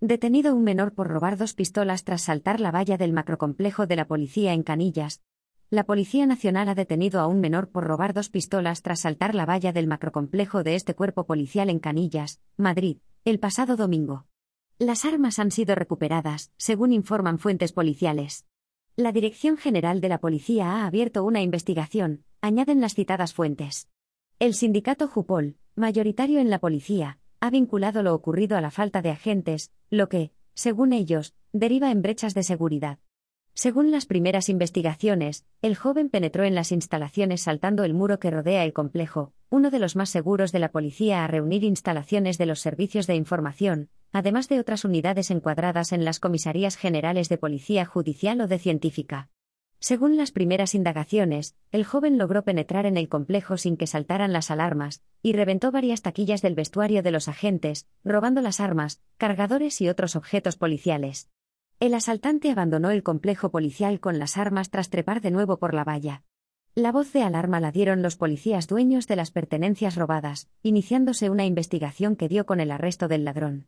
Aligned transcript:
Detenido 0.00 0.54
un 0.54 0.62
menor 0.62 0.94
por 0.94 1.08
robar 1.08 1.36
dos 1.36 1.54
pistolas 1.54 2.04
tras 2.04 2.22
saltar 2.22 2.60
la 2.60 2.70
valla 2.70 2.96
del 2.96 3.12
macrocomplejo 3.12 3.88
de 3.88 3.96
la 3.96 4.06
policía 4.06 4.52
en 4.52 4.62
Canillas. 4.62 5.22
La 5.70 5.82
Policía 5.82 6.24
Nacional 6.24 6.68
ha 6.68 6.76
detenido 6.76 7.18
a 7.18 7.26
un 7.26 7.40
menor 7.40 7.68
por 7.68 7.82
robar 7.82 8.14
dos 8.14 8.28
pistolas 8.28 8.82
tras 8.82 9.00
saltar 9.00 9.34
la 9.34 9.44
valla 9.44 9.72
del 9.72 9.88
macrocomplejo 9.88 10.62
de 10.62 10.76
este 10.76 10.94
cuerpo 10.94 11.26
policial 11.26 11.68
en 11.68 11.80
Canillas, 11.80 12.40
Madrid, 12.56 12.98
el 13.24 13.40
pasado 13.40 13.74
domingo. 13.74 14.26
Las 14.78 15.04
armas 15.04 15.40
han 15.40 15.50
sido 15.50 15.74
recuperadas, 15.74 16.52
según 16.58 16.92
informan 16.92 17.40
fuentes 17.40 17.72
policiales. 17.72 18.46
La 18.94 19.10
Dirección 19.10 19.56
General 19.56 20.00
de 20.00 20.10
la 20.10 20.18
Policía 20.18 20.76
ha 20.76 20.86
abierto 20.86 21.24
una 21.24 21.42
investigación, 21.42 22.22
añaden 22.40 22.80
las 22.80 22.94
citadas 22.94 23.34
fuentes. 23.34 23.88
El 24.38 24.54
sindicato 24.54 25.08
Jupol, 25.08 25.56
mayoritario 25.74 26.38
en 26.38 26.50
la 26.50 26.60
policía, 26.60 27.18
ha 27.40 27.50
vinculado 27.50 28.02
lo 28.02 28.14
ocurrido 28.14 28.56
a 28.56 28.60
la 28.60 28.70
falta 28.70 29.02
de 29.02 29.10
agentes, 29.10 29.72
lo 29.90 30.08
que, 30.08 30.32
según 30.54 30.92
ellos, 30.92 31.34
deriva 31.52 31.90
en 31.90 32.02
brechas 32.02 32.34
de 32.34 32.42
seguridad. 32.42 32.98
Según 33.54 33.90
las 33.90 34.06
primeras 34.06 34.48
investigaciones, 34.48 35.44
el 35.62 35.74
joven 35.74 36.10
penetró 36.10 36.44
en 36.44 36.54
las 36.54 36.70
instalaciones 36.70 37.42
saltando 37.42 37.82
el 37.82 37.94
muro 37.94 38.20
que 38.20 38.30
rodea 38.30 38.64
el 38.64 38.72
complejo, 38.72 39.32
uno 39.50 39.70
de 39.70 39.80
los 39.80 39.96
más 39.96 40.10
seguros 40.10 40.52
de 40.52 40.60
la 40.60 40.70
policía 40.70 41.24
a 41.24 41.26
reunir 41.26 41.64
instalaciones 41.64 42.38
de 42.38 42.46
los 42.46 42.60
servicios 42.60 43.06
de 43.06 43.16
información, 43.16 43.88
además 44.12 44.48
de 44.48 44.60
otras 44.60 44.84
unidades 44.84 45.30
encuadradas 45.30 45.92
en 45.92 46.04
las 46.04 46.20
comisarías 46.20 46.76
generales 46.76 47.28
de 47.28 47.38
policía 47.38 47.84
judicial 47.84 48.40
o 48.40 48.46
de 48.46 48.58
científica. 48.58 49.28
Según 49.80 50.16
las 50.16 50.32
primeras 50.32 50.74
indagaciones, 50.74 51.54
el 51.70 51.84
joven 51.84 52.18
logró 52.18 52.42
penetrar 52.44 52.84
en 52.84 52.96
el 52.96 53.08
complejo 53.08 53.56
sin 53.56 53.76
que 53.76 53.86
saltaran 53.86 54.32
las 54.32 54.50
alarmas, 54.50 55.02
y 55.22 55.32
reventó 55.32 55.70
varias 55.70 56.02
taquillas 56.02 56.42
del 56.42 56.54
vestuario 56.54 57.02
de 57.02 57.12
los 57.12 57.28
agentes, 57.28 57.86
robando 58.04 58.40
las 58.40 58.58
armas, 58.58 59.00
cargadores 59.18 59.80
y 59.80 59.88
otros 59.88 60.16
objetos 60.16 60.56
policiales. 60.56 61.28
El 61.80 61.94
asaltante 61.94 62.50
abandonó 62.50 62.90
el 62.90 63.04
complejo 63.04 63.50
policial 63.50 64.00
con 64.00 64.18
las 64.18 64.36
armas 64.36 64.70
tras 64.70 64.90
trepar 64.90 65.20
de 65.20 65.30
nuevo 65.30 65.58
por 65.58 65.74
la 65.74 65.84
valla. 65.84 66.24
La 66.74 66.92
voz 66.92 67.12
de 67.12 67.22
alarma 67.22 67.60
la 67.60 67.72
dieron 67.72 68.02
los 68.02 68.16
policías 68.16 68.66
dueños 68.66 69.06
de 69.06 69.16
las 69.16 69.30
pertenencias 69.30 69.96
robadas, 69.96 70.48
iniciándose 70.62 71.30
una 71.30 71.44
investigación 71.44 72.16
que 72.16 72.28
dio 72.28 72.46
con 72.46 72.60
el 72.60 72.70
arresto 72.70 73.08
del 73.08 73.24
ladrón. 73.24 73.66